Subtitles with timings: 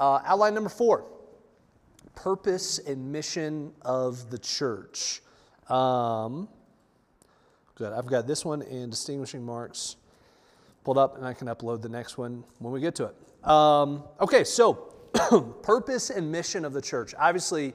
[0.00, 1.04] Uh, outline number four
[2.14, 5.20] purpose and mission of the church.
[5.68, 6.48] Um,
[7.74, 7.92] good.
[7.92, 9.96] I've got this one and distinguishing marks
[10.84, 13.48] pulled up, and I can upload the next one when we get to it.
[13.48, 14.94] Um, okay, so
[15.62, 17.14] purpose and mission of the church.
[17.18, 17.74] Obviously,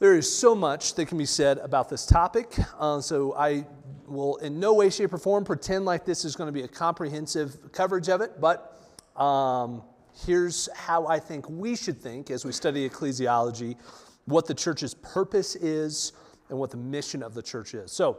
[0.00, 2.52] there is so much that can be said about this topic.
[2.78, 3.64] Uh, so I
[4.08, 6.68] will in no way, shape, or form pretend like this is going to be a
[6.68, 8.76] comprehensive coverage of it, but
[9.16, 9.82] um,
[10.26, 13.76] here's how I think we should think as we study ecclesiology
[14.24, 16.12] what the church's purpose is
[16.50, 17.90] and what the mission of the church is.
[17.92, 18.18] So,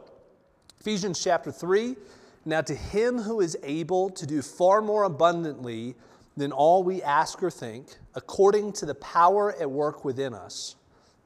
[0.80, 1.96] Ephesians chapter 3
[2.44, 5.94] Now to him who is able to do far more abundantly
[6.36, 10.76] than all we ask or think, according to the power at work within us,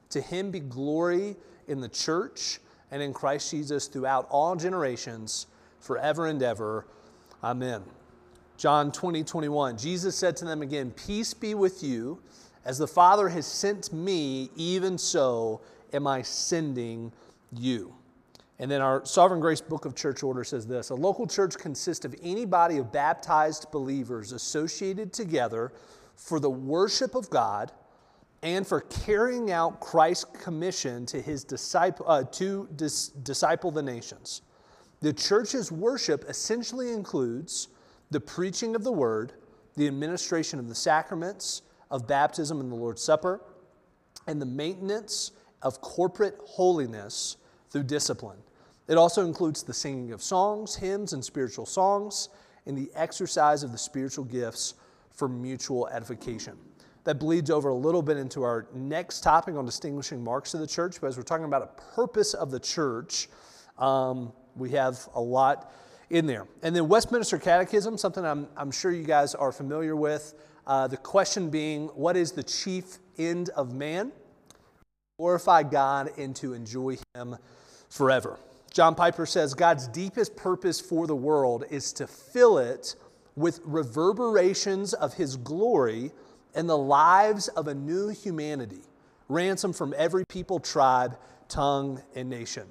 [0.09, 1.35] to him be glory
[1.67, 2.59] in the church
[2.91, 5.47] and in Christ Jesus throughout all generations,
[5.79, 6.85] forever and ever.
[7.43, 7.81] Amen.
[8.57, 9.77] John 20, 21.
[9.77, 12.21] Jesus said to them again, Peace be with you.
[12.63, 15.61] As the Father has sent me, even so
[15.93, 17.11] am I sending
[17.51, 17.93] you.
[18.57, 22.05] And then our Sovereign Grace Book of Church Order says this A local church consists
[22.05, 25.73] of any body of baptized believers associated together
[26.15, 27.71] for the worship of God
[28.41, 34.41] and for carrying out Christ's commission to his disciple, uh, to dis- disciple the nations.
[35.01, 37.67] The church's worship essentially includes
[38.11, 39.33] the preaching of the word,
[39.75, 41.61] the administration of the sacraments
[41.91, 43.41] of baptism and the Lord's Supper,
[44.27, 47.37] and the maintenance of corporate holiness
[47.69, 48.37] through discipline.
[48.87, 52.29] It also includes the singing of songs, hymns, and spiritual songs,
[52.65, 54.75] and the exercise of the spiritual gifts
[55.11, 56.57] for mutual edification.
[57.03, 60.67] That bleeds over a little bit into our next topic on distinguishing marks of the
[60.67, 63.29] church, but as we're talking about a purpose of the church,
[63.77, 65.71] um, we have a lot
[66.09, 66.47] in there.
[66.61, 70.33] And then Westminster Catechism, something I'm, I'm sure you guys are familiar with.
[70.67, 74.11] Uh, the question being, what is the chief end of man?
[75.19, 77.37] Glorify God and to enjoy Him
[77.89, 78.39] forever.
[78.71, 82.95] John Piper says God's deepest purpose for the world is to fill it
[83.35, 86.11] with reverberations of His glory
[86.55, 88.81] and the lives of a new humanity,
[89.29, 91.17] ransomed from every people, tribe,
[91.47, 92.65] tongue, and nation.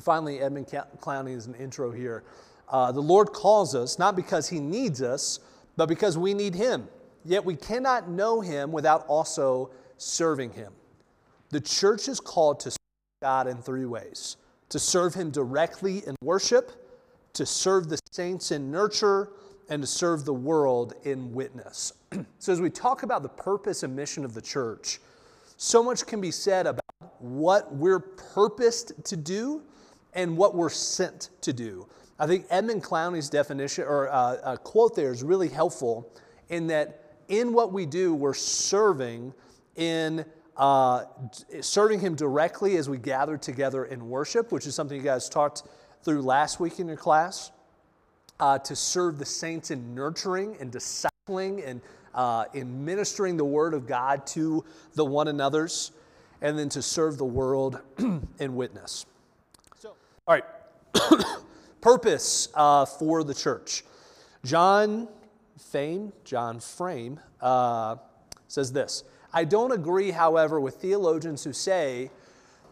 [0.00, 2.24] Finally, Edmund Clowney is an intro here.
[2.68, 5.40] Uh, the Lord calls us not because He needs us,
[5.76, 6.88] but because we need Him.
[7.24, 10.72] Yet we cannot know Him without also serving Him.
[11.50, 12.78] The church is called to serve
[13.22, 14.36] God in three ways
[14.70, 16.72] to serve Him directly in worship,
[17.34, 19.30] to serve the saints in nurture,
[19.68, 21.92] and to serve the world in witness.
[22.38, 25.00] so, as we talk about the purpose and mission of the church,
[25.56, 26.82] so much can be said about
[27.20, 29.62] what we're purposed to do
[30.14, 31.86] and what we're sent to do.
[32.18, 36.12] I think Edmund Clowney's definition or uh, quote there is really helpful
[36.48, 39.32] in that in what we do, we're serving
[39.76, 40.24] in
[40.56, 41.04] uh,
[41.60, 45.64] serving Him directly as we gather together in worship, which is something you guys talked
[46.02, 47.50] through last week in your class.
[48.40, 51.80] Uh, to serve the saints in nurturing and discipling and
[52.14, 54.64] uh, in ministering the word of God to
[54.94, 55.92] the one another's,
[56.42, 59.06] and then to serve the world in witness.
[60.26, 60.44] All right,
[61.82, 63.84] purpose uh, for the church.
[64.42, 65.06] John
[65.58, 67.96] Fame, John Frame, uh,
[68.48, 69.04] says this
[69.34, 72.10] I don't agree, however, with theologians who say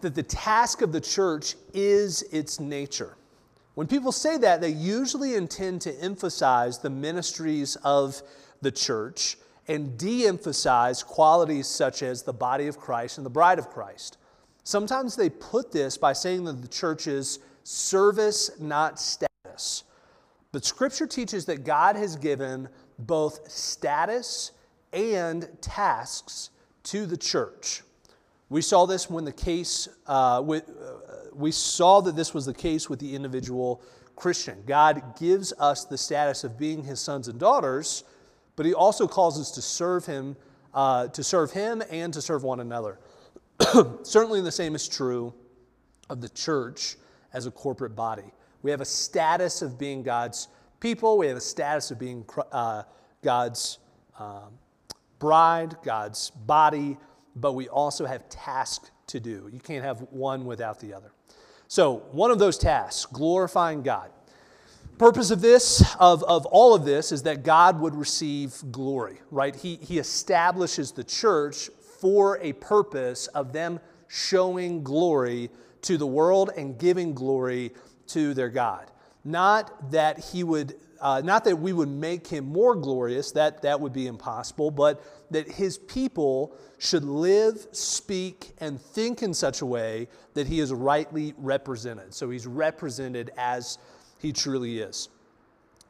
[0.00, 3.18] that the task of the church is its nature.
[3.74, 8.22] When people say that, they usually intend to emphasize the ministries of
[8.62, 9.36] the church
[9.68, 14.16] and de emphasize qualities such as the body of Christ and the bride of Christ.
[14.64, 19.84] Sometimes they put this by saying that the church is service, not status.
[20.52, 22.68] But Scripture teaches that God has given
[22.98, 24.52] both status
[24.92, 26.50] and tasks
[26.84, 27.82] to the church.
[28.50, 32.52] We saw this when the case, uh, with, uh, we saw that this was the
[32.52, 33.80] case with the individual
[34.14, 34.62] Christian.
[34.66, 38.04] God gives us the status of being his sons and daughters,
[38.56, 40.36] but he also calls us to serve him,
[40.74, 42.98] uh, to serve him and to serve one another.
[44.02, 45.32] Certainly, the same is true
[46.10, 46.96] of the church
[47.32, 48.32] as a corporate body.
[48.62, 50.48] We have a status of being God's
[50.80, 52.82] people, we have a status of being uh,
[53.22, 53.78] God's
[54.18, 54.58] um,
[55.18, 56.96] bride, God's body,
[57.36, 59.48] but we also have tasks to do.
[59.52, 61.12] You can't have one without the other.
[61.68, 64.10] So, one of those tasks, glorifying God.
[64.98, 69.56] Purpose of this, of, of all of this, is that God would receive glory, right?
[69.56, 71.70] He, he establishes the church
[72.02, 73.78] for a purpose of them
[74.08, 75.50] showing glory
[75.82, 77.70] to the world and giving glory
[78.08, 78.90] to their God.
[79.24, 83.80] Not that he would uh, not that we would make him more glorious, that, that
[83.80, 85.02] would be impossible, but
[85.32, 90.72] that his people should live, speak, and think in such a way that he is
[90.72, 92.14] rightly represented.
[92.14, 93.78] So he's represented as
[94.20, 95.08] he truly is.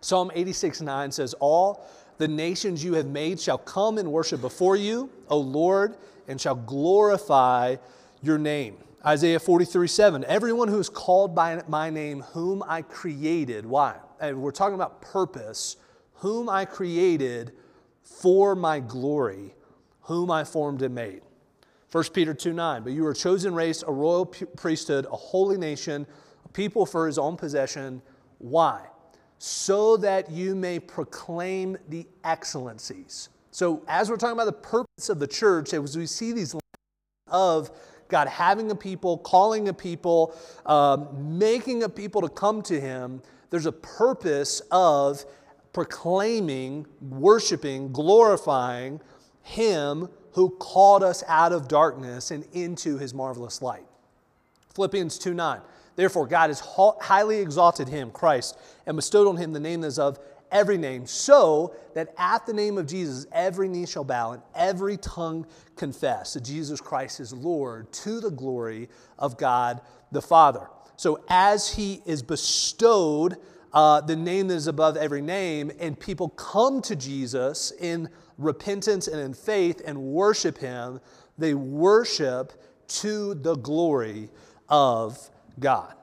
[0.00, 1.87] Psalm 86 9 says, All
[2.22, 5.96] the nations you have made shall come and worship before you, O Lord,
[6.28, 7.74] and shall glorify
[8.22, 8.76] your name.
[9.04, 13.66] Isaiah 43 7, everyone who is called by my name, whom I created.
[13.66, 13.96] Why?
[14.20, 15.78] And we're talking about purpose,
[16.14, 17.54] whom I created
[18.04, 19.56] for my glory,
[20.02, 21.22] whom I formed and made.
[21.90, 25.58] 1 Peter 2 9, but you are a chosen race, a royal priesthood, a holy
[25.58, 26.06] nation,
[26.44, 28.00] a people for his own possession.
[28.38, 28.86] Why?
[29.44, 33.29] So that you may proclaim the excellencies.
[33.50, 36.55] So, as we're talking about the purpose of the church, as we see these
[37.27, 37.73] of
[38.06, 40.33] God having a people, calling a people,
[40.65, 45.25] um, making a people to come to Him, there's a purpose of
[45.73, 49.00] proclaiming, worshiping, glorifying
[49.43, 53.87] Him who called us out of darkness and into His marvelous light.
[54.73, 55.61] Philippians 2 9.
[55.97, 59.99] Therefore, God has highly exalted Him, Christ, and bestowed on Him the name that is
[59.99, 60.19] of
[60.50, 64.99] every name, so that at the name of Jesus every knee shall bow and every
[64.99, 65.47] tongue
[65.77, 69.81] confess that Jesus Christ is Lord to the glory of God
[70.12, 70.69] the Father.
[70.97, 73.39] So as he is bestowed
[73.73, 79.09] uh, the name that is above every name, and people come to Jesus in repentance
[79.09, 81.00] and in faith and worship him,
[81.39, 82.53] they worship
[82.87, 84.29] to the glory
[84.69, 85.94] of God.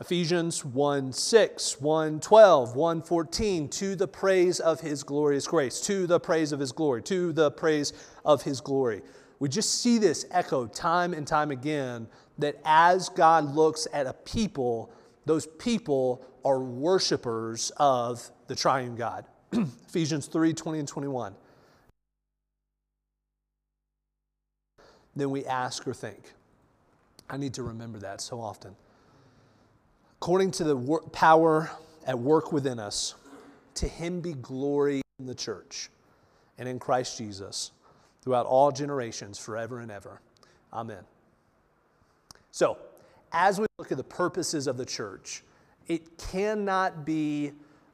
[0.00, 6.06] Ephesians 1 6, 1 12, 1 14, to the praise of his glorious grace, to
[6.06, 7.92] the praise of his glory, to the praise
[8.24, 9.02] of his glory.
[9.40, 12.06] We just see this echoed time and time again
[12.38, 14.92] that as God looks at a people,
[15.26, 19.24] those people are worshipers of the triune God.
[19.52, 21.34] Ephesians 3 20 and 21.
[25.16, 26.34] Then we ask or think.
[27.30, 28.74] I need to remember that so often
[30.20, 31.70] according to the power
[32.06, 33.14] at work within us,
[33.74, 35.90] to him be glory in the church
[36.58, 37.70] and in Christ Jesus
[38.22, 40.20] throughout all generations, forever and ever.
[40.72, 41.04] Amen.
[42.50, 42.78] So,
[43.30, 45.44] as we look at the purposes of the church,
[45.86, 47.52] it cannot be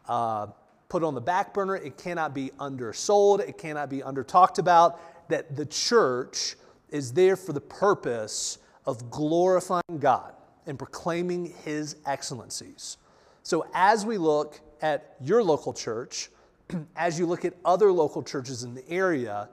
[0.08, 0.46] uh,
[0.88, 5.28] put on the back burner, it cannot be undersold, it cannot be under talked about.
[5.28, 6.56] That the church
[6.90, 10.32] is there for the purpose of glorifying God
[10.66, 12.96] and proclaiming his excellencies.
[13.42, 16.30] So, as we look at your local church,
[16.96, 19.48] as you look at other local churches in the area,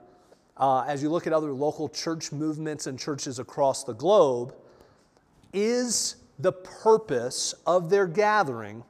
[0.56, 4.54] uh, as you look at other local church movements and churches across the globe,
[5.52, 8.82] is the purpose of their gathering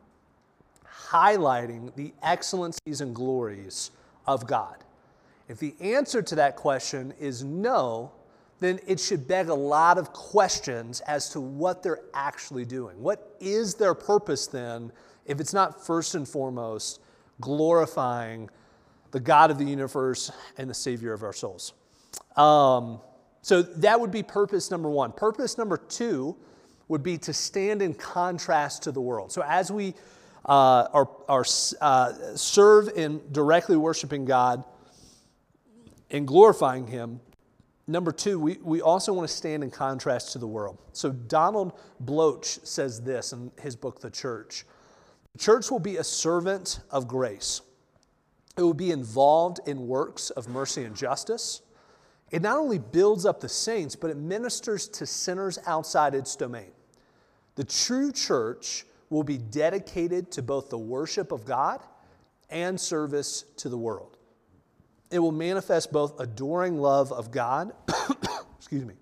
[0.87, 3.91] highlighting the excellencies and glories
[4.27, 4.77] of God?
[5.49, 8.13] If the answer to that question is no,
[8.63, 13.01] then it should beg a lot of questions as to what they're actually doing.
[13.01, 14.93] What is their purpose then
[15.27, 17.01] if it's not first and foremost
[17.41, 18.51] glorifying
[19.11, 21.73] the God of the universe and the Savior of our souls?
[22.37, 23.01] Um,
[23.43, 25.13] so that would be purpose number one.
[25.13, 26.37] Purpose number two
[26.89, 29.33] would be to stand in contrast to the world.
[29.33, 29.95] So as we
[30.45, 31.45] uh, are, are
[31.81, 34.65] uh, serve in directly worshiping God
[36.11, 37.21] and glorifying Him,
[37.87, 40.79] Number two, we, we also want to stand in contrast to the world.
[40.93, 41.73] So, Donald
[42.05, 44.65] Bloesch says this in his book, The Church
[45.33, 47.61] The church will be a servant of grace,
[48.57, 51.63] it will be involved in works of mercy and justice.
[52.31, 56.73] It not only builds up the saints, but it ministers to sinners outside its domain.
[57.57, 61.83] The true church will be dedicated to both the worship of God
[62.49, 64.17] and service to the world
[65.13, 67.73] it will manifest both adoring love of God,
[68.57, 68.95] excuse me,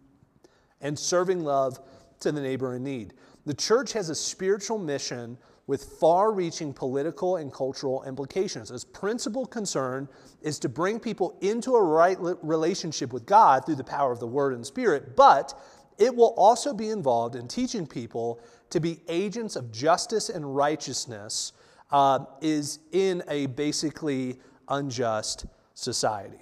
[0.80, 1.78] and serving love
[2.20, 3.14] to the neighbor in need.
[3.46, 8.72] The church has a spiritual mission with far reaching political and cultural implications.
[8.72, 10.08] Its principal concern
[10.42, 14.26] is to bring people into a right relationship with God through the power of the
[14.26, 15.56] Word and Spirit, but
[15.96, 18.40] it will also be involved in teaching people
[18.70, 21.52] to be agents of justice and righteousness
[21.92, 26.38] uh, is in a basically unjust society.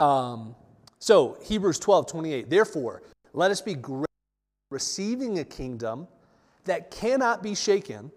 [0.00, 0.54] Um,
[0.98, 2.50] so, Hebrews 12, 28.
[2.50, 3.02] Therefore,
[3.32, 4.06] let us be great,
[4.70, 6.06] receiving a kingdom
[6.64, 8.10] that cannot be shaken,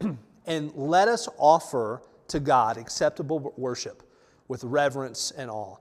[0.46, 4.02] and let us offer to God acceptable worship
[4.48, 5.76] with reverence and awe.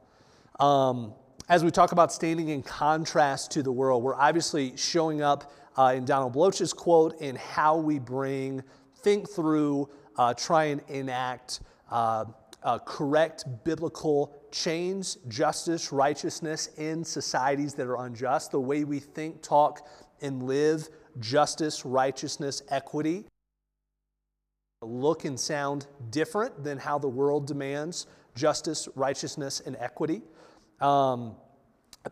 [0.59, 1.13] Um,
[1.49, 5.93] as we talk about standing in contrast to the world, we're obviously showing up uh,
[5.95, 8.63] in Donald Bloesch's quote in how we bring,
[8.97, 12.25] think through uh, try and enact uh,
[12.63, 19.41] uh, correct biblical change, justice, righteousness in societies that are unjust, the way we think,
[19.41, 19.87] talk,
[20.21, 20.89] and live
[21.19, 23.25] justice, righteousness, equity
[24.83, 30.21] look and sound different than how the world demands justice, righteousness, and equity.
[30.81, 31.35] Um,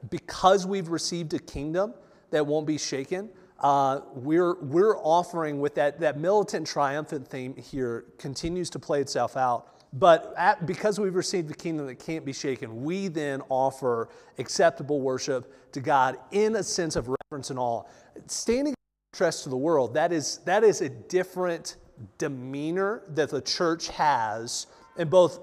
[0.09, 1.93] because we've received a kingdom
[2.29, 3.29] that won't be shaken,
[3.59, 9.35] uh, we're, we're offering with that, that militant triumphant theme here continues to play itself
[9.35, 9.80] out.
[9.93, 15.01] But at, because we've received the kingdom that can't be shaken, we then offer acceptable
[15.01, 17.83] worship to God in a sense of reverence and awe.
[18.27, 18.75] Standing in
[19.11, 21.75] contrast to the world, that is, that is a different
[22.17, 24.67] demeanor that the church has
[24.97, 25.39] in both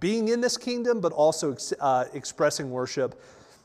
[0.00, 3.20] being in this kingdom, but also uh, expressing worship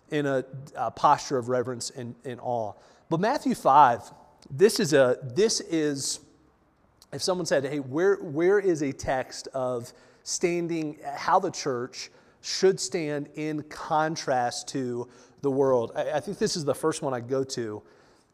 [0.10, 0.44] in a,
[0.76, 2.74] a posture of reverence and, and, awe.
[3.10, 4.12] But Matthew 5,
[4.52, 6.20] this is a this is
[7.12, 12.10] if someone said, hey, where where is a text of standing how the church
[12.42, 15.08] should stand in contrast to
[15.42, 15.92] the world?
[15.96, 17.84] I, I think this is the first one I go to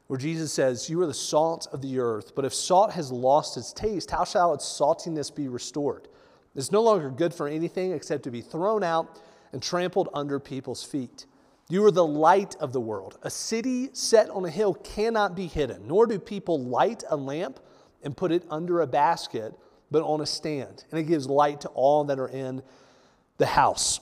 [0.08, 3.58] where Jesus says, You are the salt of the earth, but if salt has lost
[3.58, 6.08] its taste, how shall its saltiness be restored?
[6.56, 9.20] It's no longer good for anything except to be thrown out
[9.54, 11.28] and trampled under people's feet.
[11.70, 13.20] You are the light of the world.
[13.22, 17.60] A city set on a hill cannot be hidden, nor do people light a lamp
[18.02, 19.54] and put it under a basket,
[19.92, 20.86] but on a stand.
[20.92, 22.62] And it gives light to all that are in
[23.38, 24.00] the house.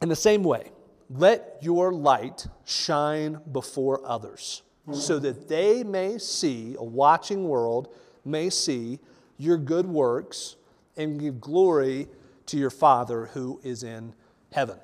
[0.00, 0.70] In the same way,
[1.08, 4.62] let your light shine before others
[4.92, 7.92] so that they may see, a watching world
[8.24, 9.00] may see
[9.36, 10.56] your good works
[10.96, 12.06] and give glory
[12.46, 14.14] to your Father who is in
[14.52, 14.78] heaven.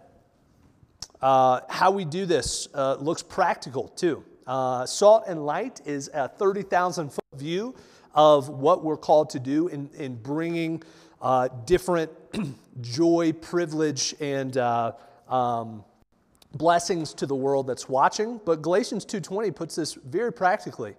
[1.21, 4.25] Uh, how we do this uh, looks practical too.
[4.47, 7.75] Uh, salt and light is a 30,000 foot view
[8.15, 10.83] of what we're called to do in, in bringing
[11.21, 12.11] uh, different
[12.81, 14.93] joy, privilege, and uh,
[15.29, 15.85] um,
[16.55, 20.95] blessings to the world that's watching, but Galatians 2:20 puts this very practically.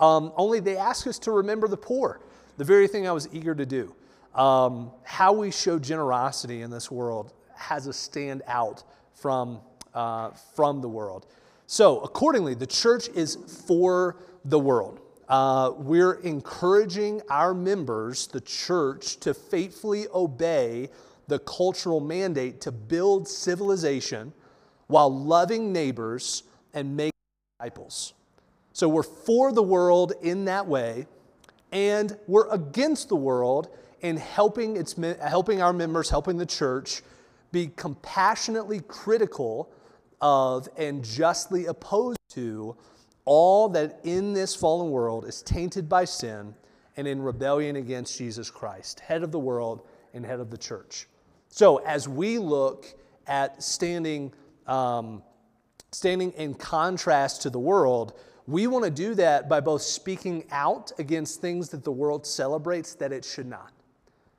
[0.00, 2.20] Um, only they ask us to remember the poor,
[2.56, 3.94] the very thing I was eager to do.
[4.34, 8.84] Um, how we show generosity in this world has us stand out
[9.14, 9.60] from,
[9.94, 11.26] uh, from the world.
[11.66, 15.00] So, accordingly, the church is for the world.
[15.28, 20.88] Uh, we're encouraging our members, the church, to faithfully obey
[21.26, 24.32] the cultural mandate to build civilization
[24.86, 27.12] while loving neighbors and making
[27.58, 28.14] disciples.
[28.72, 31.06] So we're for the world in that way,
[31.72, 33.68] and we're against the world
[34.00, 37.02] in helping, its, helping our members, helping the church
[37.52, 39.70] be compassionately critical
[40.20, 42.76] of and justly opposed to
[43.28, 46.54] all that in this fallen world is tainted by sin
[46.96, 51.06] and in rebellion against Jesus Christ, head of the world and head of the church.
[51.50, 52.86] So, as we look
[53.26, 54.32] at standing
[54.66, 55.22] um,
[55.92, 60.90] standing in contrast to the world, we want to do that by both speaking out
[60.98, 63.72] against things that the world celebrates that it should not.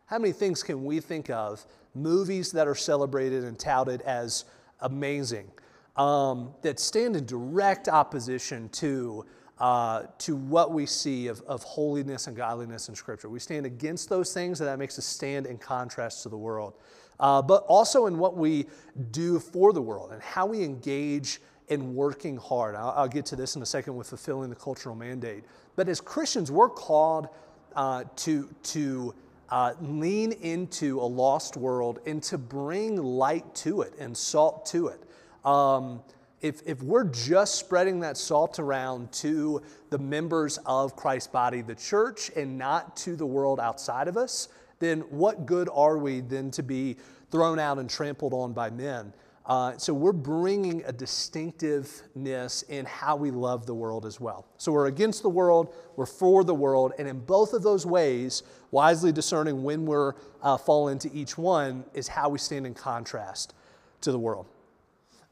[0.07, 4.45] How many things can we think of, movies that are celebrated and touted as
[4.81, 5.51] amazing,
[5.99, 9.25] um, that stand in direct opposition to,
[9.59, 13.29] uh, to what we see of, of holiness and godliness in Scripture?
[13.29, 16.73] We stand against those things, and that makes us stand in contrast to the world
[17.19, 18.65] uh, but also in what we
[19.11, 22.75] do for the world and how we engage in working hard.
[22.75, 25.43] I'll, I'll get to this in a second with fulfilling the cultural mandate.
[25.75, 27.27] But as Christians, we're called
[27.75, 29.13] uh, to, to
[29.49, 34.87] uh, lean into a lost world and to bring light to it and salt to
[34.87, 35.03] it.
[35.45, 36.01] Um,
[36.41, 41.75] if, if we're just spreading that salt around to the members of Christ's body, the
[41.75, 44.47] church, and not to the world outside of us,
[44.79, 46.95] then what good are we then to be
[47.29, 49.13] thrown out and trampled on by men?
[49.45, 54.45] Uh, so we're bringing a distinctiveness in how we love the world as well.
[54.57, 58.43] So we're against the world, we're for the world, and in both of those ways,
[58.69, 63.55] wisely discerning when we're uh, fall into each one is how we stand in contrast
[64.01, 64.45] to the world.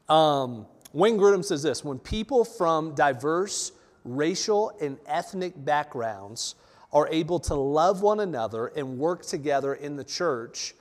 [0.08, 3.72] Um, Wayne Grudem says this: When people from diverse
[4.04, 6.54] racial and ethnic backgrounds
[6.92, 10.74] are able to love one another and work together in the church,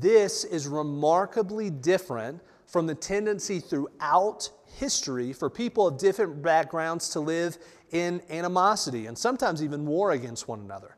[0.00, 7.20] this is remarkably different from the tendency throughout history for people of different backgrounds to
[7.20, 7.58] live
[7.92, 10.96] in animosity and sometimes even war against one another.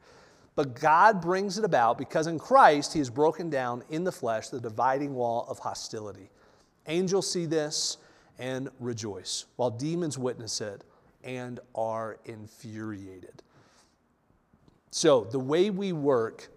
[0.55, 4.49] But God brings it about because in Christ He has broken down in the flesh
[4.49, 6.31] the dividing wall of hostility.
[6.89, 7.99] Angels see this
[8.39, 10.85] and rejoice, while demons witness it
[11.25, 13.43] and are infuriated.
[14.91, 16.49] So, the way we work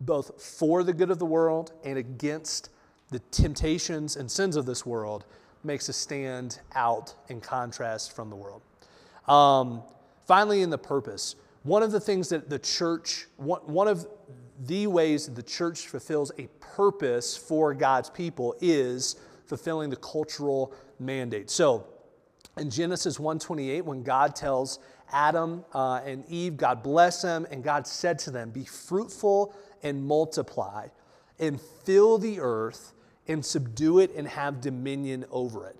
[0.00, 2.70] both for the good of the world and against
[3.10, 5.24] the temptations and sins of this world,
[5.62, 8.62] makes us stand out in contrast from the world.
[9.28, 9.82] Um,
[10.26, 14.06] finally, in the purpose, one of the things that the church, one, one of
[14.66, 19.16] the ways that the church fulfills a purpose for God's people is
[19.50, 21.50] fulfilling the cultural mandate.
[21.50, 21.84] So,
[22.56, 24.78] in Genesis 1:28, when God tells
[25.12, 29.52] Adam uh, and Eve, God bless them, and God said to them, "Be fruitful
[29.82, 30.86] and multiply,
[31.40, 32.92] and fill the earth,
[33.26, 35.76] and subdue it, and have dominion over it."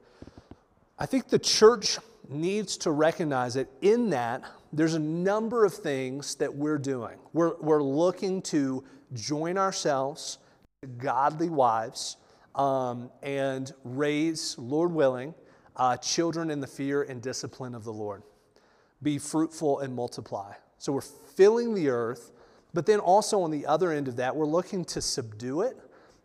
[0.98, 1.98] I think the church
[2.28, 7.18] needs to recognize that in that there's a number of things that we're doing.
[7.32, 10.38] We're, we're looking to join ourselves
[10.82, 12.16] to godly wives
[12.54, 15.34] um, and raise, Lord willing,
[15.76, 18.22] uh, children in the fear and discipline of the Lord.
[19.02, 20.52] Be fruitful and multiply.
[20.78, 22.32] So we're filling the earth,
[22.74, 25.78] but then also on the other end of that, we're looking to subdue it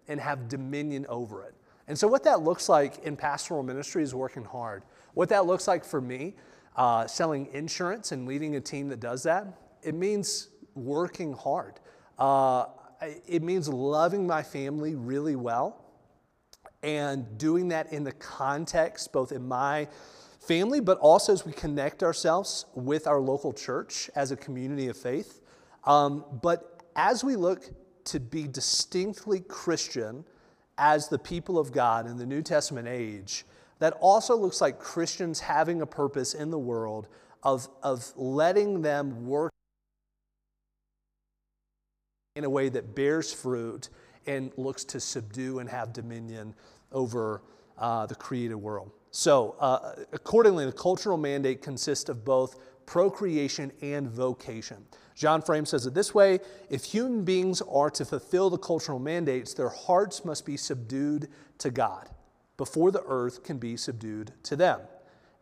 [0.07, 1.55] and have dominion over it.
[1.87, 4.83] And so, what that looks like in pastoral ministry is working hard.
[5.13, 6.35] What that looks like for me,
[6.75, 9.47] uh, selling insurance and leading a team that does that,
[9.83, 11.79] it means working hard.
[12.17, 12.65] Uh,
[13.27, 15.84] it means loving my family really well
[16.85, 19.87] and doing that in the context, both in my
[20.39, 24.95] family, but also as we connect ourselves with our local church as a community of
[24.95, 25.41] faith.
[25.85, 27.63] Um, but as we look
[28.05, 30.23] to be distinctly Christian
[30.77, 33.45] as the people of God in the New Testament age,
[33.79, 37.07] that also looks like Christians having a purpose in the world
[37.41, 39.51] of, of letting them work
[42.35, 43.89] in a way that bears fruit
[44.27, 46.53] and looks to subdue and have dominion
[46.95, 47.43] over
[47.77, 48.91] uh, the created world.
[49.11, 54.85] So, uh, accordingly, the cultural mandate consists of both procreation and vocation.
[55.15, 59.53] John Frame says it this way if human beings are to fulfill the cultural mandates,
[59.53, 62.09] their hearts must be subdued to God
[62.57, 64.81] before the earth can be subdued to them.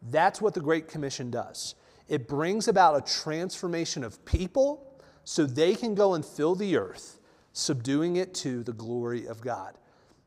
[0.09, 1.75] That's what the Great Commission does.
[2.07, 7.19] It brings about a transformation of people so they can go and fill the earth,
[7.53, 9.77] subduing it to the glory of God.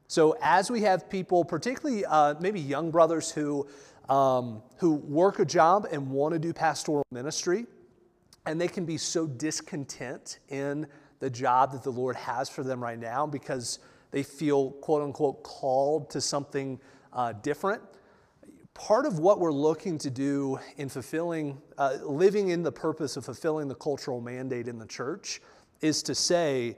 [0.08, 3.66] So, as we have people, particularly uh, maybe young brothers who,
[4.08, 7.66] um, who work a job and want to do pastoral ministry,
[8.46, 10.86] and they can be so discontent in
[11.18, 13.80] the job that the Lord has for them right now because
[14.12, 16.78] they feel, quote unquote, called to something
[17.12, 17.82] uh, different.
[18.74, 23.24] Part of what we're looking to do in fulfilling, uh, living in the purpose of
[23.24, 25.40] fulfilling the cultural mandate in the church
[25.80, 26.76] is to say,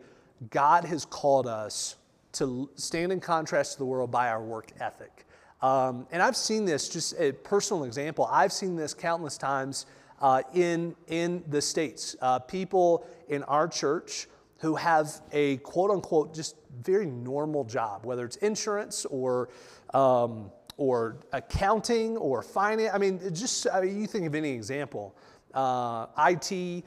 [0.50, 1.96] God has called us
[2.32, 5.26] to stand in contrast to the world by our work ethic.
[5.60, 9.86] Um, and I've seen this, just a personal example, I've seen this countless times
[10.20, 12.16] uh, in, in the States.
[12.20, 18.24] Uh, people in our church who have a quote unquote just very normal job, whether
[18.24, 19.48] it's insurance or,
[19.94, 22.90] um, or accounting or finance.
[22.94, 25.16] I mean, just I mean, you think of any example
[25.54, 26.84] uh, IT,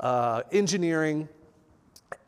[0.00, 1.28] uh, engineering,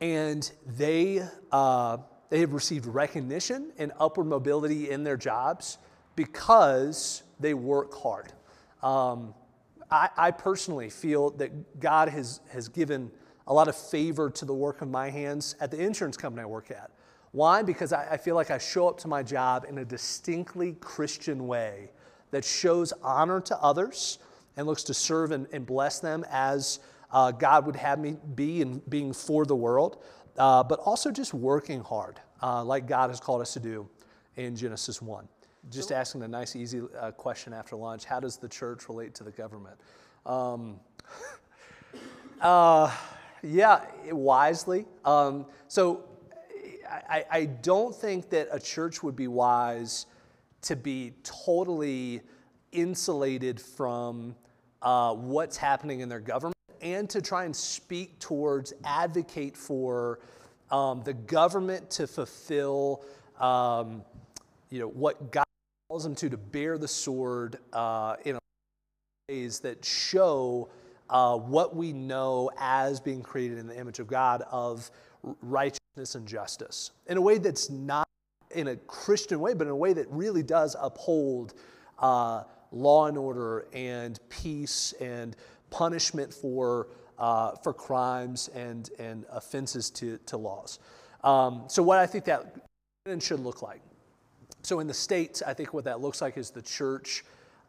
[0.00, 1.98] and they uh,
[2.30, 5.78] they have received recognition and upward mobility in their jobs
[6.16, 8.32] because they work hard.
[8.82, 9.34] Um,
[9.90, 13.10] I, I, personally feel that God has, has given
[13.46, 16.46] a lot of favor to the work of my hands at the insurance company I
[16.46, 16.90] work at.
[17.32, 17.62] Why?
[17.62, 21.46] Because I, I feel like I show up to my job in a distinctly Christian
[21.46, 21.90] way
[22.30, 24.18] that shows honor to others
[24.56, 28.60] and looks to serve and, and bless them as uh, God would have me be
[28.60, 30.02] in being for the world
[30.38, 33.88] uh, but also just working hard, uh, like God has called us to do
[34.36, 35.28] in Genesis 1.
[35.70, 39.24] Just asking a nice, easy uh, question after lunch How does the church relate to
[39.24, 39.76] the government?
[40.24, 40.78] Um,
[42.40, 42.94] uh,
[43.42, 44.86] yeah, wisely.
[45.04, 46.04] Um, so
[46.88, 50.06] I, I don't think that a church would be wise
[50.62, 52.22] to be totally
[52.72, 54.34] insulated from
[54.82, 60.20] uh, what's happening in their government and to try and speak towards, advocate for
[60.70, 63.04] um, the government to fulfill,
[63.40, 64.02] um,
[64.70, 65.44] you know, what God
[65.88, 68.38] calls them to, to bear the sword uh, in
[69.28, 70.68] ways that show
[71.10, 74.90] uh, what we know as being created in the image of God of
[75.42, 78.06] righteousness and justice in a way that's not
[78.50, 81.54] in a Christian way, but in a way that really does uphold
[81.98, 85.36] uh, law and order and peace and
[85.70, 90.78] punishment for, uh, for crimes and, and offenses to, to laws.
[91.24, 92.54] Um, so, what I think that
[93.20, 93.80] should look like.
[94.62, 97.24] So, in the States, I think what that looks like is the church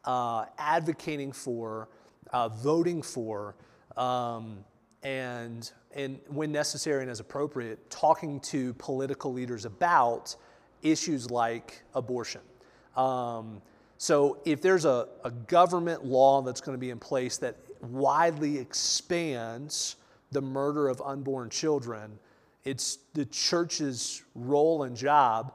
[0.05, 1.89] uh, advocating for,
[2.31, 3.55] uh, voting for
[3.97, 4.63] um,
[5.03, 10.35] and, and when necessary and as appropriate, talking to political leaders about
[10.81, 12.41] issues like abortion.
[12.95, 13.61] Um,
[13.97, 18.57] so if there's a, a government law that's going to be in place that widely
[18.57, 19.95] expands
[20.31, 22.19] the murder of unborn children,
[22.63, 25.53] it's the church's role and job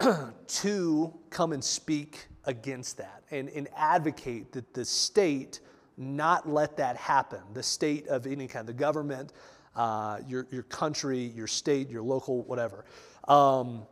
[0.48, 5.60] to come and speak against that and, and advocate that the state
[5.96, 7.40] not let that happen.
[7.54, 9.32] The state of any kind, the government,
[9.74, 12.84] uh, your, your country, your state, your local, whatever.
[13.28, 13.86] Um,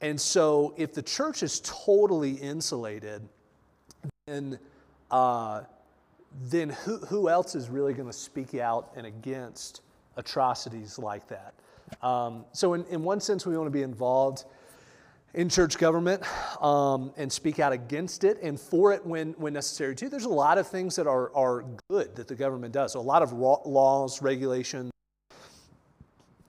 [0.00, 3.28] and so if the church is totally insulated,
[4.26, 4.58] then,
[5.10, 5.62] uh,
[6.42, 9.82] then who, who else is really going to speak out and against
[10.16, 11.54] atrocities like that?
[12.02, 14.44] Um, so, in, in one sense, we want to be involved
[15.34, 16.22] in church government
[16.62, 20.08] um, and speak out against it and for it when, when necessary too.
[20.08, 22.92] There's a lot of things that are, are good that the government does.
[22.92, 24.92] So a lot of laws, regulations,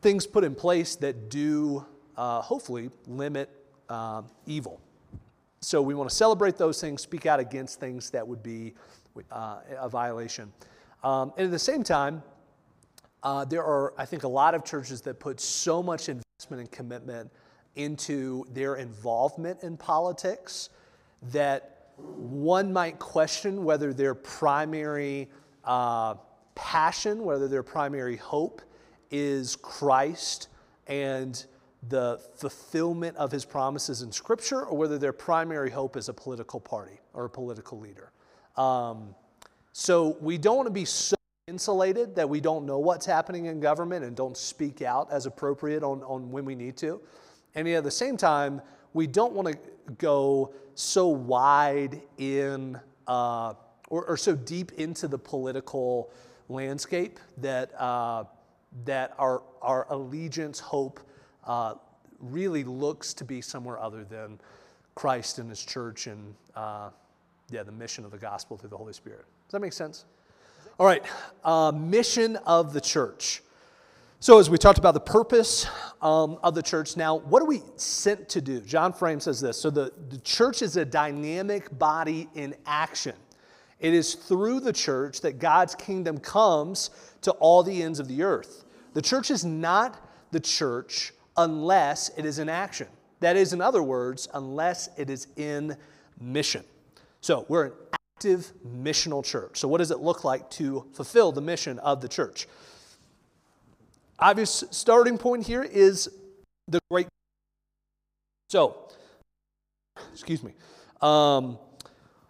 [0.02, 1.84] things put in place that do
[2.16, 3.50] uh, hopefully limit
[3.90, 4.80] uh, evil.
[5.66, 8.76] So we want to celebrate those things, speak out against things that would be
[9.32, 10.54] uh, a violation.
[11.04, 12.22] Um, and at the same time,
[13.24, 16.72] uh, there are, I think, a lot of churches that put so much investment and
[16.72, 17.32] commitment
[17.76, 20.70] into their involvement in politics
[21.32, 25.32] that one might question whether their primary
[25.64, 26.14] uh,
[26.54, 28.62] passion, whether their primary hope
[29.10, 30.50] is Christ
[30.86, 31.44] and
[31.90, 36.60] the fulfillment of his promises in Scripture, or whether their primary hope is a political
[36.60, 38.12] party or a political leader.
[38.58, 39.14] Um,
[39.74, 41.16] so we don't want to be so
[41.48, 45.84] insulated that we don't know what's happening in government and don't speak out as appropriate
[45.84, 47.00] on, on when we need to.
[47.54, 48.62] And yet at the same time,
[48.94, 49.58] we don't want to
[49.98, 53.54] go so wide in uh,
[53.90, 56.12] or, or, so deep into the political
[56.50, 58.24] landscape that, uh,
[58.86, 61.00] that our, our allegiance, hope,
[61.46, 61.76] uh,
[62.20, 64.40] really looks to be somewhere other than
[64.96, 66.90] Christ and His church and uh,
[67.50, 69.26] yeah, the mission of the gospel through the Holy Spirit.
[69.48, 70.06] Does that make sense?
[70.80, 71.04] All right,
[71.44, 73.42] uh, mission of the church.
[74.20, 75.68] So, as we talked about the purpose
[76.02, 78.60] um, of the church, now what are we sent to do?
[78.62, 79.58] John Frame says this.
[79.58, 83.16] So, the, the church is a dynamic body in action.
[83.80, 86.90] It is through the church that God's kingdom comes
[87.22, 88.66] to all the ends of the earth.
[88.94, 92.88] The church is not the church unless it is in action.
[93.20, 95.78] That is, in other words, unless it is in
[96.20, 96.64] mission.
[97.22, 99.60] So, we're an active missional church.
[99.60, 102.48] So, what does it look like to fulfill the mission of the church?
[104.20, 106.10] obvious starting point here is
[106.68, 107.08] the great.
[108.50, 108.90] So,
[110.14, 110.54] excuse me.
[111.02, 111.58] Um,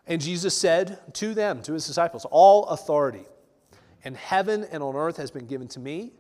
[0.08, 3.26] and Jesus said to them, to his disciples, All authority
[4.04, 6.12] in heaven and on earth has been given to me.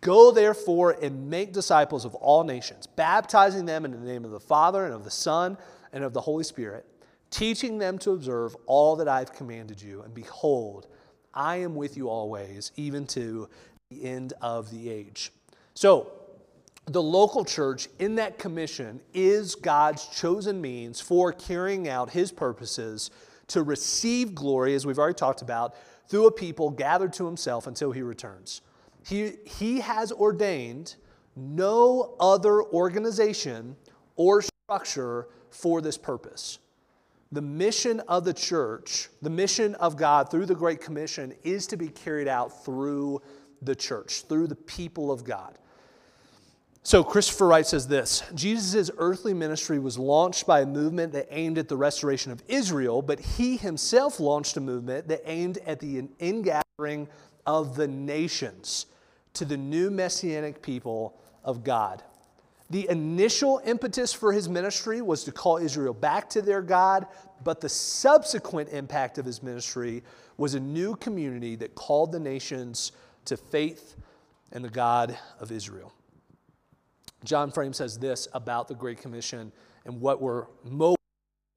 [0.00, 4.40] Go therefore and make disciples of all nations, baptizing them in the name of the
[4.40, 5.58] Father and of the Son
[5.92, 6.86] and of the Holy Spirit,
[7.30, 10.02] teaching them to observe all that I've commanded you.
[10.02, 10.86] And behold,
[11.34, 13.48] I am with you always, even to
[13.90, 15.32] the end of the age.
[15.74, 16.12] So,
[16.86, 23.10] the local church in that commission is God's chosen means for carrying out his purposes
[23.48, 25.74] to receive glory, as we've already talked about,
[26.08, 28.60] through a people gathered to himself until he returns.
[29.06, 30.96] He, he has ordained
[31.36, 33.76] no other organization
[34.16, 36.58] or structure for this purpose.
[37.32, 41.76] The mission of the church, the mission of God through the Great Commission, is to
[41.76, 43.20] be carried out through
[43.60, 45.58] the church, through the people of God.
[46.82, 51.58] So, Christopher Wright says this Jesus' earthly ministry was launched by a movement that aimed
[51.58, 56.06] at the restoration of Israel, but he himself launched a movement that aimed at the
[56.18, 57.08] ingathering
[57.46, 58.86] of the nations
[59.34, 62.02] to the new messianic people of God.
[62.70, 67.06] The initial impetus for his ministry was to call Israel back to their God,
[67.44, 70.02] but the subsequent impact of his ministry
[70.38, 72.92] was a new community that called the nations
[73.26, 73.96] to faith
[74.52, 75.92] in the God of Israel.
[77.22, 79.52] John Frame says this about the Great Commission
[79.84, 80.98] and what we're most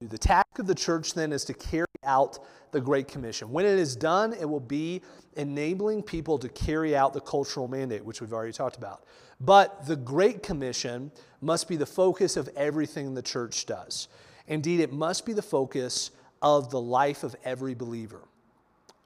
[0.00, 2.40] the task of the church then is to carry out
[2.72, 3.52] the Great Commission.
[3.52, 5.02] When it is done, it will be
[5.36, 9.04] enabling people to carry out the cultural mandate, which we've already talked about.
[9.40, 14.08] But the Great Commission must be the focus of everything the church does.
[14.48, 16.10] Indeed, it must be the focus
[16.42, 18.22] of the life of every believer.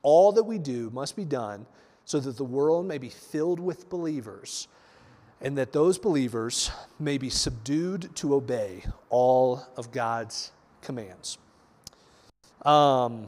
[0.02, 1.66] All that we do must be done
[2.04, 4.68] so that the world may be filled with believers
[5.40, 11.38] and that those believers may be subdued to obey all of God's commands.
[12.64, 13.26] Um,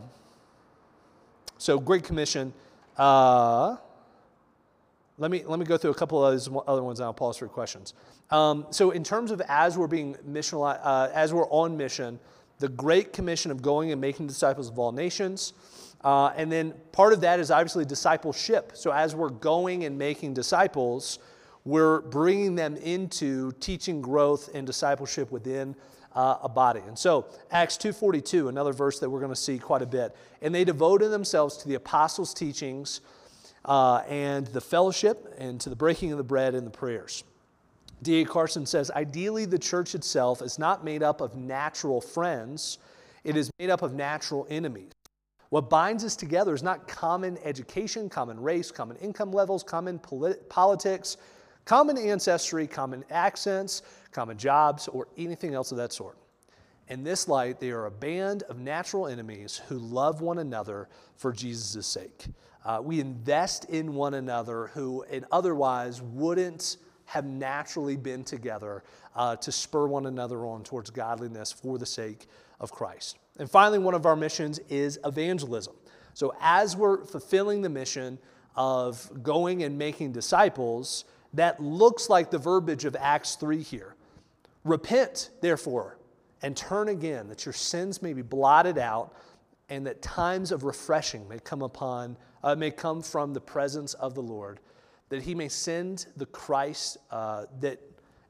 [1.59, 2.53] so, Great Commission.
[2.97, 3.77] Uh,
[5.17, 7.37] let me, let me go through a couple of those other ones and I'll pause
[7.37, 7.95] for questions.
[8.31, 12.19] Um, so, in terms of as we're being mission, uh, as we're on mission,
[12.59, 15.53] the Great Commission of going and making disciples of all nations.
[16.03, 18.73] Uh, and then part of that is obviously discipleship.
[18.75, 21.19] So, as we're going and making disciples,
[21.65, 25.75] we're bringing them into teaching growth and discipleship within
[26.15, 26.81] uh, a body.
[26.87, 30.15] And so Acts 2:42, another verse that we're going to see quite a bit.
[30.43, 33.01] And they devoted themselves to the apostles' teachings
[33.65, 37.25] uh, and the fellowship and to the breaking of the bread and the prayers.
[38.03, 38.27] D.A.
[38.27, 42.79] Carson says, ideally, the church itself is not made up of natural friends,
[43.25, 44.93] it is made up of natural enemies.
[45.49, 50.51] What binds us together is not common education, common race, common income levels, common polit-
[50.51, 51.17] politics,
[51.65, 53.83] common ancestry, common accents,
[54.15, 56.17] common jobs, or anything else of that sort.
[56.89, 61.33] In this light, they are a band of natural enemies who love one another for
[61.33, 62.27] Jesus' sake.
[62.65, 68.83] Uh, we invest in one another who and otherwise wouldn't have naturally been together
[69.15, 72.27] uh, to spur one another on towards godliness for the sake
[72.61, 73.19] of Christ.
[73.39, 75.75] And finally, one of our missions is evangelism.
[76.15, 78.19] So, as we're fulfilling the mission
[78.57, 83.94] of going and making disciples, that looks like the verbiage of Acts 3 here.
[84.65, 85.99] Repent, therefore,
[86.43, 89.15] and turn again, that your sins may be blotted out,
[89.69, 94.15] and that times of refreshing may come upon, uh, may come from the presence of
[94.15, 94.61] the Lord,
[95.11, 97.81] that he may send the Christ, uh, that,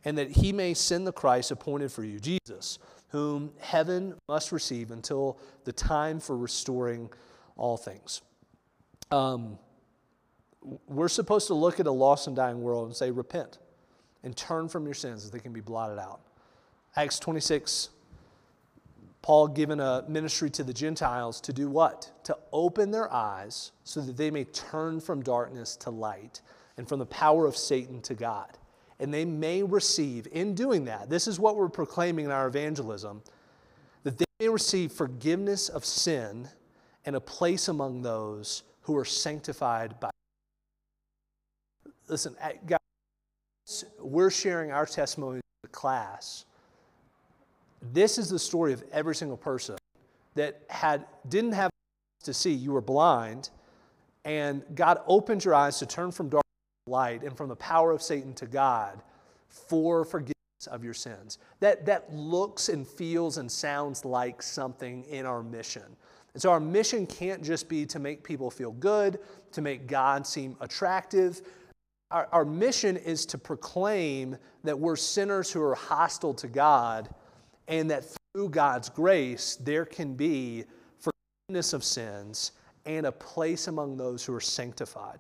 [0.05, 4.91] and that he may send the Christ appointed for you, Jesus, whom heaven must receive
[4.91, 7.11] until the time for restoring
[7.57, 8.23] all things.
[9.11, 9.59] Um,
[10.89, 13.59] we're supposed to look at a lost and dying world and say, repent
[14.25, 16.21] and turn from your sins that they can be blotted out.
[16.97, 17.91] Acts 26,
[19.23, 22.11] Paul given a ministry to the Gentiles to do what?
[22.25, 26.41] To open their eyes so that they may turn from darkness to light
[26.77, 28.59] and from the power of Satan to God.
[29.01, 33.23] And they may receive, in doing that, this is what we're proclaiming in our evangelism,
[34.03, 36.49] that they may receive forgiveness of sin
[37.05, 40.11] and a place among those who are sanctified by
[42.07, 42.79] Listen, guys,
[44.01, 46.45] we're sharing our testimony with the class.
[47.93, 49.77] This is the story of every single person
[50.35, 51.71] that had didn't have
[52.25, 52.53] to see.
[52.53, 53.51] You were blind,
[54.25, 56.45] and God opened your eyes to turn from dark
[56.87, 59.03] to light and from the power of Satan to God
[59.49, 60.35] for forgiveness
[60.67, 61.39] of your sins.
[61.61, 65.85] That, that looks and feels and sounds like something in our mission.
[66.33, 69.21] And so our mission can't just be to make people feel good,
[69.53, 71.43] to make God seem attractive,
[72.15, 77.13] our, our mission is to proclaim that we're sinners who are hostile to God
[77.67, 80.65] and that through God's grace, there can be
[81.01, 82.53] forgiveness of sins
[82.87, 85.19] and a place among those who are sanctified.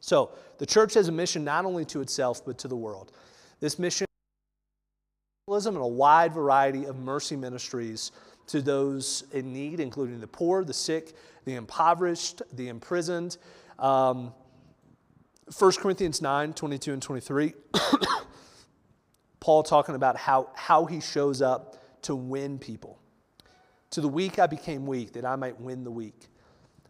[0.00, 3.12] So, the church has a mission not only to itself, but to the world.
[3.60, 4.06] This mission
[5.50, 8.12] is and a wide variety of mercy ministries
[8.46, 13.36] to those in need, including the poor, the sick, the impoverished, the imprisoned.
[13.78, 14.32] Um,
[15.54, 17.54] 1 Corinthians 9 22 and 23,
[19.40, 22.98] Paul talking about how, how he shows up to win people.
[23.90, 26.26] To the weak I became weak, that I might win the weak.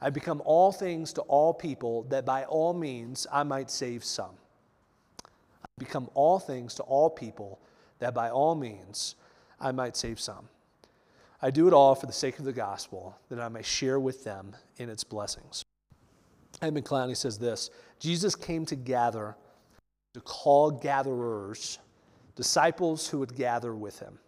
[0.01, 4.37] I become all things to all people, that by all means I might save some.
[5.23, 7.61] I become all things to all people,
[7.99, 9.16] that by all means
[9.61, 10.49] I might save some.
[11.42, 14.25] I do it all for the sake of the gospel, that I may share with
[14.25, 15.62] them in its blessings.
[16.62, 19.37] Edmund Clowney says this Jesus came to gather,
[20.14, 21.79] to call gatherers,
[22.35, 24.19] disciples who would gather with him.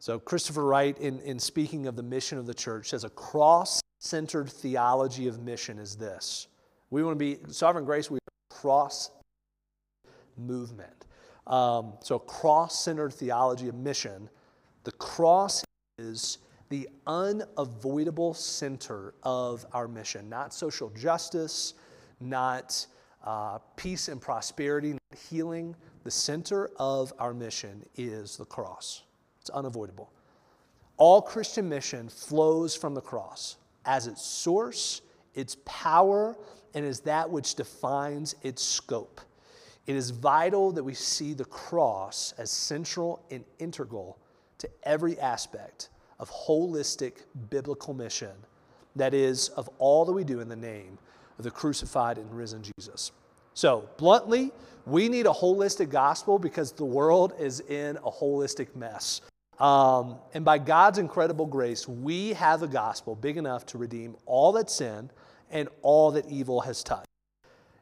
[0.00, 3.80] So, Christopher Wright, in, in speaking of the mission of the church, says a cross
[4.00, 6.48] centered theology of mission is this.
[6.90, 9.10] We want to be, sovereign grace, we are cross
[10.36, 11.06] movement.
[11.46, 14.28] Um, so, cross centered theology of mission.
[14.84, 15.64] The cross
[15.98, 16.38] is
[16.74, 21.74] the unavoidable center of our mission, not social justice,
[22.18, 22.84] not
[23.24, 25.76] uh, peace and prosperity, not healing.
[26.02, 29.04] The center of our mission is the cross.
[29.40, 30.10] It's unavoidable.
[30.96, 35.00] All Christian mission flows from the cross as its source,
[35.36, 36.36] its power,
[36.74, 39.20] and as that which defines its scope.
[39.86, 44.18] It is vital that we see the cross as central and integral
[44.58, 48.32] to every aspect of holistic biblical mission
[48.96, 50.98] that is, of all that we do in the name
[51.38, 53.12] of the crucified and risen Jesus.
[53.54, 54.52] So, bluntly,
[54.86, 59.20] we need a holistic gospel because the world is in a holistic mess.
[59.58, 64.52] Um, and by God's incredible grace, we have a gospel big enough to redeem all
[64.52, 65.10] that sin
[65.50, 67.06] and all that evil has touched.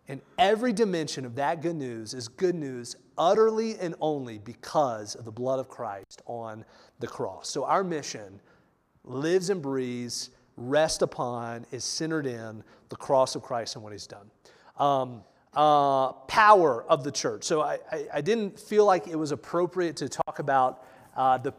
[0.08, 5.24] And every dimension of that good news is good news utterly and only because of
[5.24, 6.64] the blood of Christ on
[7.00, 7.48] the cross.
[7.48, 8.40] So our mission
[9.04, 14.06] lives and breathes, rests upon, is centered in the cross of Christ and what he's
[14.06, 14.30] done.
[14.78, 17.44] Um, uh, power of the church.
[17.44, 21.52] So I, I, I, didn't feel like it was appropriate to talk about uh, the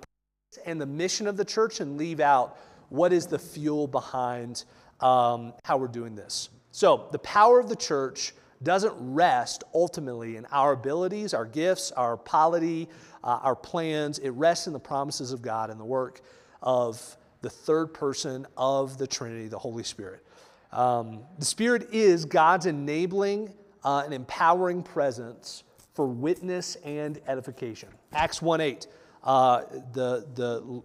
[0.65, 2.57] and the mission of the church and leave out
[2.89, 4.65] what is the fuel behind
[4.99, 6.49] um, how we're doing this.
[6.71, 8.33] So the power of the church
[8.63, 12.89] doesn't rest ultimately in our abilities, our gifts, our polity,
[13.23, 14.19] uh, our plans.
[14.19, 16.21] It rests in the promises of God and the work
[16.61, 20.25] of the third person of the Trinity, the Holy Spirit.
[20.71, 27.89] Um, the Spirit is God's enabling uh, and empowering presence for witness and edification.
[28.13, 28.87] Acts 1 8.
[29.23, 29.61] Uh,
[29.93, 30.81] the, the,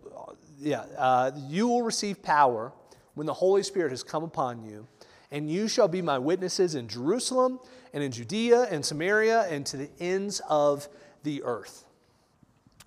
[0.61, 2.73] yeah, uh, you will receive power
[3.15, 4.87] when the Holy Spirit has come upon you,
[5.31, 7.61] and you shall be my witnesses in Jerusalem
[7.93, 10.89] and in Judea and Samaria and to the ends of
[11.23, 11.85] the earth.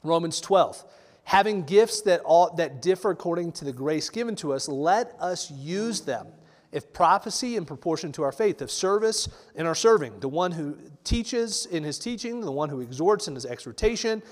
[0.04, 0.84] Romans 12.
[1.24, 5.52] Having gifts that, all, that differ according to the grace given to us, let us
[5.52, 6.28] use them.
[6.72, 10.78] If prophecy in proportion to our faith, if service in our serving, the one who
[11.04, 14.24] teaches in his teaching, the one who exhorts in his exhortation,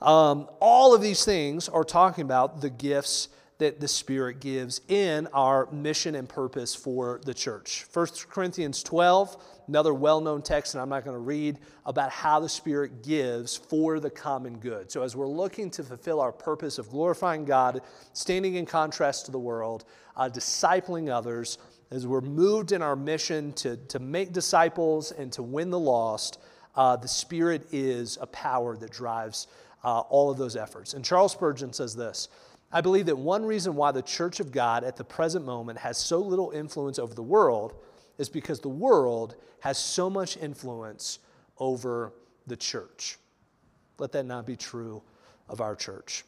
[0.00, 5.26] um, all of these things are talking about the gifts that the Spirit gives in
[5.32, 7.84] our mission and purpose for the church.
[7.92, 12.38] 1 Corinthians 12, another well known text, and I'm not going to read about how
[12.38, 14.92] the Spirit gives for the common good.
[14.92, 17.80] So, as we're looking to fulfill our purpose of glorifying God,
[18.12, 19.84] standing in contrast to the world,
[20.16, 21.58] uh, discipling others,
[21.90, 26.38] as we're moved in our mission to, to make disciples and to win the lost,
[26.76, 29.48] uh, the Spirit is a power that drives
[29.82, 30.94] uh, all of those efforts.
[30.94, 32.28] And Charles Spurgeon says this
[32.70, 35.96] I believe that one reason why the church of God at the present moment has
[35.96, 37.74] so little influence over the world
[38.18, 41.18] is because the world has so much influence
[41.58, 42.12] over
[42.46, 43.18] the church.
[43.98, 45.02] Let that not be true
[45.48, 46.24] of our church.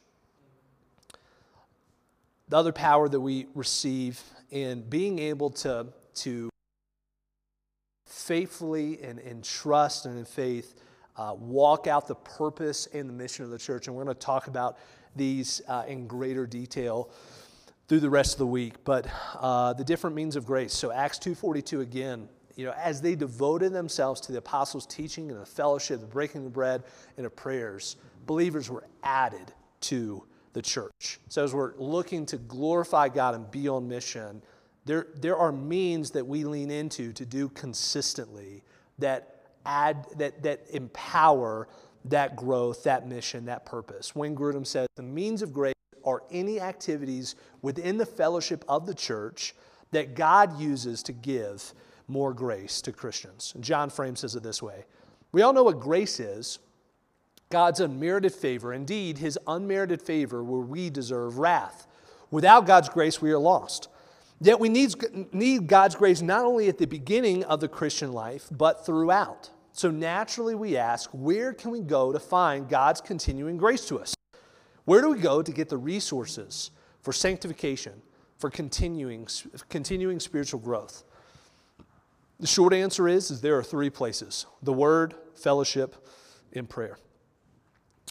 [2.48, 6.50] The other power that we receive in being able to, to
[8.06, 10.74] faithfully and in trust and in faith
[11.16, 13.86] uh, walk out the purpose and the mission of the church.
[13.86, 14.78] And we're going to talk about
[15.16, 17.10] these uh, in greater detail
[17.88, 18.84] through the rest of the week.
[18.84, 20.72] But uh, the different means of grace.
[20.72, 25.40] So Acts 2.42 again, you know, as they devoted themselves to the apostles' teaching and
[25.40, 26.84] the fellowship, the breaking of bread,
[27.16, 27.96] and the prayers,
[28.26, 31.20] believers were added to the church.
[31.28, 34.42] So as we're looking to glorify God and be on mission,
[34.84, 38.62] there, there are means that we lean into to do consistently
[38.98, 41.68] that add, that, that empower
[42.06, 44.14] that growth, that mission, that purpose.
[44.14, 48.94] Wayne Grudem says the means of grace are any activities within the fellowship of the
[48.94, 49.54] church
[49.90, 51.74] that God uses to give
[52.08, 53.52] more grace to Christians.
[53.54, 54.84] And John Frame says it this way
[55.32, 56.58] We all know what grace is
[57.50, 61.86] God's unmerited favor, indeed, his unmerited favor where we deserve wrath.
[62.30, 63.88] Without God's grace, we are lost.
[64.40, 64.94] Yet we need,
[65.34, 69.50] need God's grace not only at the beginning of the Christian life, but throughout.
[69.80, 74.14] So naturally, we ask, where can we go to find God's continuing grace to us?
[74.84, 78.02] Where do we go to get the resources for sanctification,
[78.36, 79.26] for continuing,
[79.70, 81.04] continuing spiritual growth?
[82.40, 85.96] The short answer is, is there are three places the Word, fellowship,
[86.52, 86.98] and prayer.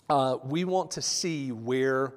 [0.10, 2.16] Uh, we want to see where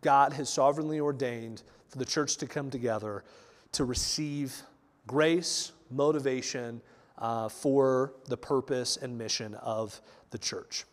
[0.00, 3.24] God has sovereignly ordained for the church to come together
[3.72, 4.62] to receive
[5.06, 6.80] grace, motivation
[7.18, 10.00] uh, for the purpose and mission of
[10.30, 10.84] the church.